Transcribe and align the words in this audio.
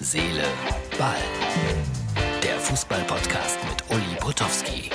Seele, 0.00 0.44
Ball. 0.96 1.16
Der 2.40 2.56
Fußball-Podcast 2.60 3.58
mit 3.68 3.82
Uli 3.90 4.14
Potowski. 4.20 4.90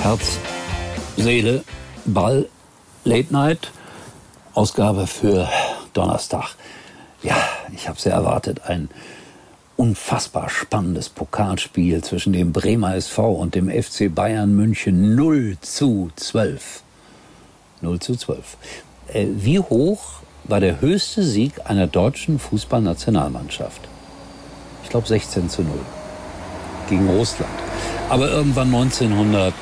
Herz, 0.00 0.38
Seele, 1.16 1.64
Ball, 2.04 2.48
Late 3.02 3.32
Night, 3.32 3.72
Ausgabe 4.54 5.08
für 5.08 5.48
Donnerstag. 5.92 6.54
Ja, 7.24 7.36
ich 7.74 7.88
habe 7.88 7.98
ja 8.04 8.12
erwartet, 8.12 8.60
ein 8.66 8.88
unfassbar 9.76 10.48
spannendes 10.48 11.08
Pokalspiel 11.08 12.04
zwischen 12.04 12.32
dem 12.32 12.52
Bremer 12.52 12.94
SV 12.94 13.32
und 13.32 13.56
dem 13.56 13.68
FC 13.70 14.14
Bayern 14.14 14.54
München 14.54 15.16
0 15.16 15.56
zu 15.62 16.12
12. 16.14 16.84
0 17.80 17.98
zu 17.98 18.14
12. 18.14 18.56
Äh, 19.12 19.26
wie 19.30 19.58
hoch 19.58 20.20
war 20.44 20.60
der 20.60 20.80
höchste 20.80 21.22
Sieg 21.22 21.52
einer 21.64 21.86
deutschen 21.86 22.38
Fußballnationalmannschaft? 22.38 23.80
Ich 24.84 24.90
glaube 24.90 25.06
16 25.06 25.48
zu 25.48 25.62
0 25.62 25.72
gegen 26.88 27.08
Russland. 27.08 27.50
Aber 28.08 28.30
irgendwann 28.30 28.68
1908, 28.68 29.54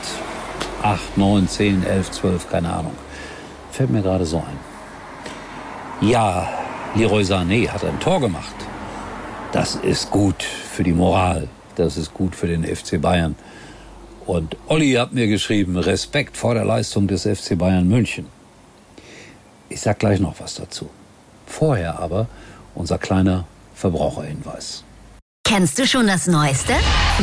9, 1.17 1.49
10, 1.49 1.85
11, 1.85 2.11
12, 2.11 2.51
keine 2.51 2.73
Ahnung. 2.73 2.93
Fällt 3.71 3.91
mir 3.91 4.03
gerade 4.03 4.27
so 4.27 4.39
ein. 4.39 6.09
Ja, 6.09 6.49
Leroy 6.95 7.23
Sané 7.23 7.69
hat 7.69 7.85
ein 7.85 7.99
Tor 8.01 8.21
gemacht. 8.21 8.55
Das 9.53 9.77
ist 9.77 10.11
gut 10.11 10.43
für 10.43 10.83
die 10.83 10.93
Moral. 10.93 11.49
Das 11.77 11.97
ist 11.97 12.13
gut 12.13 12.37
für 12.37 12.47
den 12.47 12.65
FC 12.65 13.01
Bayern. 13.01 13.35
Und 14.27 14.57
Olli 14.69 14.93
hat 14.93 15.13
mir 15.13 15.27
geschrieben, 15.27 15.77
Respekt 15.77 16.37
vor 16.37 16.55
der 16.55 16.65
Leistung 16.65 17.07
des 17.07 17.23
FC 17.23 17.57
Bayern 17.59 17.89
München. 17.89 18.27
Ich 19.75 19.81
sag 19.81 19.99
gleich 19.99 20.21
noch 20.21 20.39
was 20.39 20.55
dazu. 20.55 20.89
Vorher 21.49 21.99
aber 21.99 22.29
unser 22.77 22.97
kleiner 22.97 23.45
Verbraucherhinweis. 23.75 24.85
Kennst 25.45 25.81
du 25.81 25.85
schon 25.85 26.07
das 26.07 26.29
Neueste? 26.29 26.75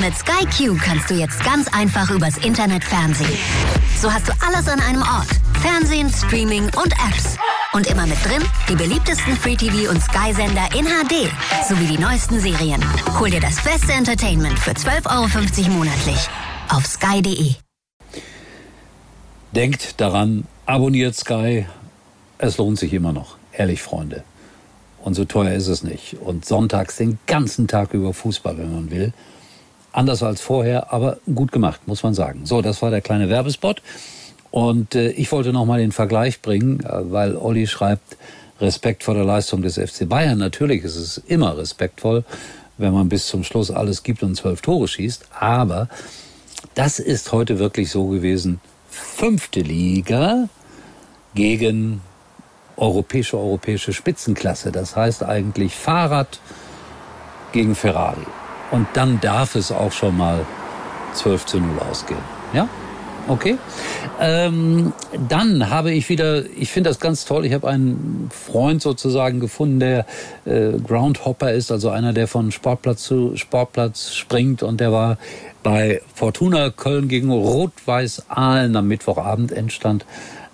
Mit 0.02 0.14
Sky 0.18 0.46
Q 0.46 0.78
kannst 0.84 1.10
du 1.10 1.14
jetzt 1.14 1.42
ganz 1.46 1.70
einfach 1.74 2.12
übers 2.12 2.38
Internet 2.40 2.84
Fernsehen. 2.84 3.38
So 4.02 4.12
hast 4.12 4.28
du 4.28 4.34
alles 4.46 4.68
an 4.68 4.82
einem 4.82 5.02
Ort. 5.02 5.30
Fernsehen, 5.62 6.10
Streaming 6.12 6.66
und 6.66 6.92
Apps. 7.08 7.38
Und 7.72 7.88
immer 7.88 8.06
mit 8.06 8.18
drin 8.26 8.44
die 8.68 8.76
beliebtesten 8.76 9.38
Free 9.38 9.56
TV 9.56 9.90
und 9.90 10.02
Sky-Sender 10.04 10.76
in 10.78 10.86
HD 10.86 11.32
sowie 11.70 11.86
die 11.86 11.98
neuesten 11.98 12.42
Serien. 12.42 12.84
Hol 13.18 13.30
dir 13.30 13.40
das 13.40 13.64
beste 13.64 13.94
Entertainment 13.94 14.60
für 14.60 14.72
12,50 14.72 15.60
Euro 15.60 15.72
monatlich 15.78 16.28
auf 16.68 16.86
sky.de. 16.86 17.54
Denkt 19.54 20.02
daran, 20.02 20.46
abonniert 20.66 21.16
Sky. 21.16 21.66
Es 22.44 22.58
lohnt 22.58 22.80
sich 22.80 22.92
immer 22.92 23.14
noch. 23.14 23.38
Ehrlich, 23.54 23.84
Freunde. 23.84 24.24
Und 25.04 25.14
so 25.14 25.26
teuer 25.26 25.54
ist 25.54 25.68
es 25.68 25.84
nicht. 25.84 26.18
Und 26.20 26.44
sonntags 26.44 26.96
den 26.96 27.20
ganzen 27.28 27.68
Tag 27.68 27.94
über 27.94 28.16
Fußball, 28.16 28.58
wenn 28.58 28.74
man 28.74 28.90
will. 28.90 29.14
Anders 29.92 30.24
als 30.24 30.42
vorher, 30.42 30.92
aber 30.92 31.18
gut 31.36 31.52
gemacht, 31.52 31.82
muss 31.86 32.02
man 32.02 32.16
sagen. 32.16 32.48
So, 32.48 32.64
das 32.64 32.82
war 32.82 32.90
der 32.90 33.02
kleine 33.02 33.30
Werbespot. 33.30 33.84
Und 34.50 34.96
äh, 34.96 35.12
ich 35.12 35.32
wollte 35.32 35.54
noch 35.54 35.66
mal 35.66 35.80
den 35.80 35.92
Vergleich 35.92 36.42
bringen, 36.42 36.80
äh, 36.80 37.12
weil 37.12 37.36
Olli 37.36 37.68
schreibt, 37.68 38.18
Respekt 38.60 39.04
vor 39.04 39.14
der 39.14 39.24
Leistung 39.24 39.62
des 39.62 39.76
FC 39.76 40.10
Bayern. 40.10 40.40
Natürlich 40.40 40.84
ist 40.84 40.96
es 40.96 41.20
immer 41.20 41.56
respektvoll, 41.56 42.24
wenn 42.80 42.94
man 42.94 43.08
bis 43.08 43.28
zum 43.28 43.44
Schluss 43.44 43.70
alles 43.70 44.02
gibt 44.02 44.24
und 44.24 44.36
zwölf 44.36 44.62
Tore 44.62 44.88
schießt. 44.88 45.28
Aber 45.40 45.90
das 46.74 46.98
ist 46.98 47.32
heute 47.34 47.60
wirklich 47.60 47.92
so 47.92 48.08
gewesen. 48.08 48.62
Fünfte 48.90 49.60
Liga 49.60 50.50
gegen 51.36 52.02
europäische, 52.82 53.38
europäische 53.38 53.94
Spitzenklasse. 53.94 54.72
Das 54.72 54.96
heißt 54.96 55.24
eigentlich 55.24 55.76
Fahrrad 55.76 56.40
gegen 57.52 57.76
Ferrari. 57.76 58.26
Und 58.72 58.88
dann 58.94 59.22
darf 59.22 59.56
es 59.56 59.72
auch 59.72 59.92
schon 59.92 60.18
mal 60.18 60.46
12 61.14 61.46
zu 61.46 61.60
0 61.60 61.80
ausgehen. 61.90 62.20
Ja? 62.54 62.68
Okay. 63.28 63.58
Ähm, 64.20 64.94
dann 65.30 65.70
habe 65.70 65.92
ich 65.92 66.10
wieder, 66.10 66.44
ich 66.58 66.72
finde 66.72 66.90
das 66.90 67.00
ganz 67.00 67.26
toll, 67.26 67.46
ich 67.46 67.54
habe 67.54 67.68
einen 67.68 68.30
Freund 68.32 68.82
sozusagen 68.82 69.40
gefunden, 69.40 69.80
der 69.80 70.06
äh, 70.46 70.72
Groundhopper 70.72 71.52
ist, 71.52 71.72
also 71.72 71.90
einer, 71.90 72.14
der 72.14 72.28
von 72.28 72.52
Sportplatz 72.52 73.04
zu 73.04 73.38
Sportplatz 73.38 74.16
springt 74.16 74.64
und 74.64 74.80
der 74.80 74.92
war 74.92 75.18
bei 75.62 76.02
Fortuna 76.16 76.72
Köln 76.72 77.08
gegen 77.08 77.32
Rot-Weiß 77.32 78.30
Aalen 78.30 78.76
am 78.76 78.88
Mittwochabend 78.88 79.52
entstand 79.52 80.06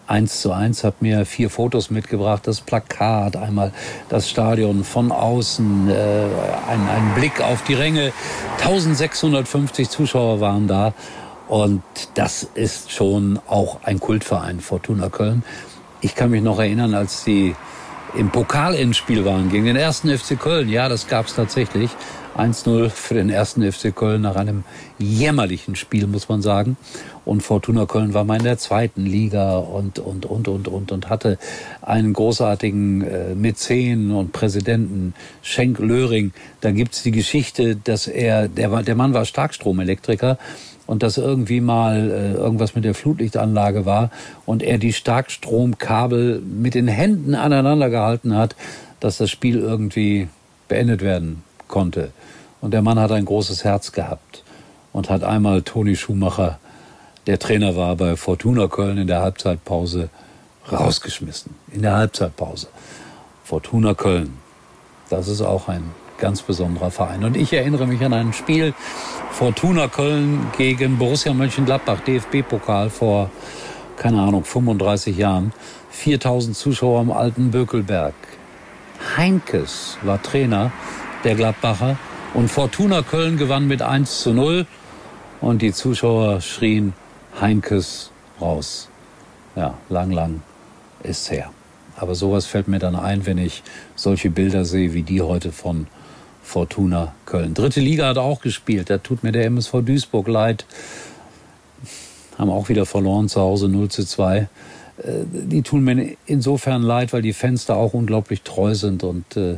eins 0.07 0.41
zu 0.41 0.51
eins, 0.51 0.83
habe 0.83 0.95
mir 1.01 1.25
vier 1.25 1.49
Fotos 1.49 1.89
mitgebracht, 1.89 2.47
das 2.47 2.61
Plakat, 2.61 3.35
einmal 3.35 3.73
das 4.09 4.29
Stadion 4.29 4.83
von 4.83 5.11
außen, 5.11 5.89
äh, 5.89 5.93
ein, 6.69 6.87
ein 6.89 7.13
Blick 7.15 7.41
auf 7.41 7.63
die 7.63 7.73
Ränge. 7.73 8.13
1650 8.59 9.89
Zuschauer 9.89 10.39
waren 10.39 10.67
da 10.67 10.93
und 11.47 11.81
das 12.15 12.43
ist 12.43 12.91
schon 12.91 13.39
auch 13.47 13.83
ein 13.83 13.99
Kultverein, 13.99 14.59
Fortuna 14.59 15.09
Köln. 15.09 15.43
Ich 16.01 16.15
kann 16.15 16.31
mich 16.31 16.41
noch 16.41 16.59
erinnern, 16.59 16.93
als 16.93 17.23
die 17.23 17.55
im 18.15 18.29
Pokal 18.29 18.75
ins 18.75 18.97
Spiel 18.97 19.25
waren 19.25 19.49
gegen 19.49 19.65
den 19.65 19.75
ersten 19.75 20.15
FC 20.15 20.39
Köln. 20.39 20.69
Ja, 20.69 20.89
das 20.89 21.07
gab 21.07 21.27
es 21.27 21.35
tatsächlich. 21.35 21.91
1-0 22.37 22.89
für 22.89 23.15
den 23.15 23.29
ersten 23.29 23.69
FC 23.69 23.95
Köln 23.95 24.21
nach 24.21 24.35
einem 24.35 24.63
jämmerlichen 24.99 25.75
Spiel, 25.75 26.07
muss 26.07 26.29
man 26.29 26.41
sagen. 26.41 26.77
Und 27.25 27.41
Fortuna 27.41 27.85
Köln 27.85 28.13
war 28.13 28.23
mal 28.23 28.37
in 28.37 28.43
der 28.43 28.57
zweiten 28.57 29.05
Liga 29.05 29.57
und, 29.57 29.99
und, 29.99 30.25
und, 30.25 30.47
und, 30.47 30.67
und, 30.67 30.91
und 30.91 31.09
hatte 31.09 31.37
einen 31.81 32.13
großartigen 32.13 33.01
äh, 33.01 33.35
Mäzen 33.35 34.11
und 34.11 34.31
Präsidenten, 34.31 35.13
Schenk 35.41 35.79
Löring. 35.79 36.31
Da 36.61 36.71
gibt's 36.71 37.03
die 37.03 37.11
Geschichte, 37.11 37.75
dass 37.75 38.07
er, 38.07 38.47
der, 38.47 38.83
der 38.83 38.95
Mann 38.95 39.13
war 39.13 39.25
Starkstromelektriker 39.25 40.37
und 40.85 41.03
dass 41.03 41.17
irgendwie 41.17 41.59
mal 41.59 42.09
äh, 42.09 42.33
irgendwas 42.33 42.75
mit 42.75 42.85
der 42.85 42.93
Flutlichtanlage 42.93 43.85
war 43.85 44.09
und 44.45 44.63
er 44.63 44.77
die 44.77 44.93
Starkstromkabel 44.93 46.39
mit 46.39 46.75
den 46.75 46.87
Händen 46.87 47.35
aneinander 47.35 47.89
gehalten 47.89 48.35
hat, 48.35 48.55
dass 48.99 49.17
das 49.17 49.29
Spiel 49.29 49.59
irgendwie 49.59 50.29
beendet 50.67 51.01
werden 51.01 51.43
konnte. 51.67 52.11
Und 52.61 52.71
der 52.71 52.81
Mann 52.81 52.99
hat 52.99 53.11
ein 53.11 53.25
großes 53.25 53.63
Herz 53.63 53.91
gehabt 53.91 54.43
und 54.93 55.09
hat 55.09 55.23
einmal 55.23 55.61
Toni 55.61 55.95
Schumacher, 55.95 56.59
der 57.27 57.39
Trainer 57.39 57.75
war 57.75 57.95
bei 57.95 58.15
Fortuna 58.15 58.67
Köln 58.67 58.97
in 58.97 59.07
der 59.07 59.21
Halbzeitpause, 59.21 60.09
rausgeschmissen. 60.71 61.55
In 61.71 61.81
der 61.81 61.95
Halbzeitpause. 61.95 62.67
Fortuna 63.43 63.93
Köln. 63.93 64.37
Das 65.09 65.27
ist 65.27 65.41
auch 65.41 65.67
ein 65.67 65.91
ganz 66.17 66.41
besonderer 66.41 66.91
Verein. 66.91 67.23
Und 67.23 67.37
ich 67.37 67.53
erinnere 67.53 67.85
mich 67.85 68.03
an 68.03 68.13
ein 68.13 68.33
Spiel 68.33 68.73
Fortuna 69.31 69.87
Köln 69.87 70.47
gegen 70.57 70.97
Borussia 70.97 71.33
Mönchengladbach, 71.33 71.99
DFB-Pokal 72.01 72.89
vor, 72.89 73.29
keine 73.97 74.21
Ahnung, 74.21 74.43
35 74.43 75.17
Jahren. 75.17 75.53
4000 75.91 76.55
Zuschauer 76.55 76.99
am 76.99 77.11
alten 77.11 77.51
Bökelberg. 77.51 78.13
Heinkes 79.15 79.97
war 80.01 80.21
Trainer 80.21 80.71
der 81.23 81.35
Gladbacher 81.35 81.97
und 82.33 82.49
Fortuna 82.49 83.01
Köln 83.01 83.37
gewann 83.37 83.67
mit 83.67 83.81
1 83.81 84.21
zu 84.21 84.33
0 84.33 84.65
und 85.41 85.61
die 85.61 85.73
Zuschauer 85.73 86.41
schrien 86.41 86.93
Heinkes 87.39 88.11
raus. 88.41 88.89
Ja, 89.55 89.75
lang, 89.89 90.11
lang 90.11 90.41
ist 91.03 91.31
her. 91.31 91.51
Aber 91.95 92.15
sowas 92.15 92.45
fällt 92.45 92.67
mir 92.67 92.79
dann 92.79 92.95
ein, 92.95 93.25
wenn 93.25 93.37
ich 93.37 93.63
solche 93.95 94.29
Bilder 94.29 94.65
sehe 94.65 94.93
wie 94.93 95.03
die 95.03 95.21
heute 95.21 95.51
von 95.51 95.87
Fortuna 96.43 97.13
Köln. 97.25 97.53
Dritte 97.53 97.79
Liga 97.79 98.07
hat 98.07 98.17
auch 98.17 98.41
gespielt. 98.41 98.89
Da 98.89 98.99
tut 98.99 99.23
mir 99.23 99.31
der 99.31 99.45
MSV 99.45 99.81
Duisburg 99.83 100.27
leid. 100.27 100.65
Haben 102.37 102.51
auch 102.51 102.69
wieder 102.69 102.85
verloren 102.85 103.29
zu 103.29 103.41
Hause 103.41 103.67
0 103.67 103.89
zu 103.89 104.05
2. 104.05 104.37
Äh, 104.37 104.47
die 105.31 105.63
tun 105.63 105.83
mir 105.83 106.15
insofern 106.25 106.83
leid, 106.83 107.13
weil 107.13 107.21
die 107.21 107.33
Fans 107.33 107.65
da 107.65 107.73
auch 107.73 107.93
unglaublich 107.93 108.43
treu 108.43 108.75
sind 108.75 109.03
und 109.03 109.35
äh, 109.35 109.57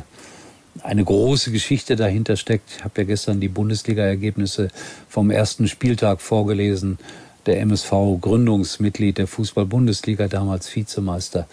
eine 0.82 1.04
große 1.04 1.50
Geschichte 1.50 1.96
dahinter 1.96 2.36
steckt. 2.36 2.70
Ich 2.78 2.84
habe 2.84 3.02
ja 3.02 3.06
gestern 3.06 3.40
die 3.40 3.48
Bundesliga-Ergebnisse 3.48 4.68
vom 5.08 5.30
ersten 5.30 5.68
Spieltag 5.68 6.20
vorgelesen. 6.20 6.98
Der 7.46 7.60
MSV 7.60 7.90
Gründungsmitglied 8.20 9.18
der 9.18 9.26
Fußball-Bundesliga, 9.26 10.28
damals 10.28 10.74
Vizemeister 10.74 11.48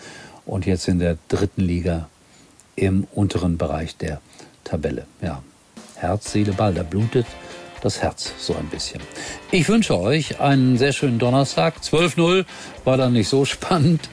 und 0.46 0.66
jetzt 0.66 0.88
in 0.88 1.00
der 1.00 1.18
dritten 1.28 1.62
Liga 1.62 2.10
im 2.76 3.08
unteren 3.14 3.58
Bereich 3.58 3.98
der 3.98 4.22
Tabelle. 4.64 5.06
Ja, 5.22 5.42
Herz, 5.96 6.32
Seele, 6.32 6.54
Ball, 6.54 6.74
da 6.74 6.84
blutet 6.84 7.26
das 7.82 8.02
Herz 8.02 8.34
so 8.40 8.56
ein 8.56 8.68
bisschen. 8.68 9.02
Ich 9.52 9.68
wünsche 9.70 9.98
euch 10.00 10.40
einen 10.40 10.78
sehr 10.78 10.94
schönen 10.94 11.20
Donnerstag. 11.20 11.76
12-0 11.82 12.46
war 12.84 12.98
dann 12.98 13.14
nicht 13.14 13.30
so 13.30 13.46
spannend. 13.46 14.10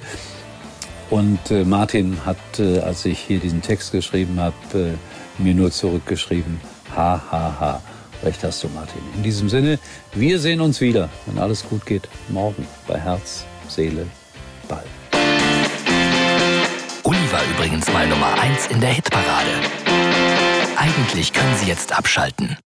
Und 1.14 1.52
äh, 1.52 1.64
Martin 1.64 2.18
hat, 2.26 2.58
äh, 2.58 2.80
als 2.80 3.04
ich 3.04 3.20
hier 3.20 3.38
diesen 3.38 3.62
Text 3.62 3.92
geschrieben 3.92 4.40
habe, 4.40 4.56
äh, 4.74 5.42
mir 5.42 5.54
nur 5.54 5.70
zurückgeschrieben, 5.70 6.60
ha, 6.96 7.22
ha, 7.30 7.56
ha. 7.60 7.82
Recht 8.24 8.42
hast 8.42 8.64
du, 8.64 8.68
Martin. 8.70 9.00
In 9.14 9.22
diesem 9.22 9.48
Sinne, 9.48 9.78
wir 10.12 10.40
sehen 10.40 10.60
uns 10.60 10.80
wieder, 10.80 11.08
wenn 11.26 11.38
alles 11.38 11.62
gut 11.68 11.86
geht, 11.86 12.08
morgen 12.30 12.66
bei 12.88 12.98
Herz, 12.98 13.44
Seele, 13.68 14.08
Ball. 14.68 14.82
war 17.04 17.42
übrigens 17.56 17.92
mal 17.92 18.08
Nummer 18.08 18.32
1 18.40 18.66
in 18.68 18.80
der 18.80 18.90
Hitparade. 18.90 19.50
Eigentlich 20.76 21.32
können 21.32 21.54
Sie 21.56 21.66
jetzt 21.66 21.96
abschalten. 21.96 22.56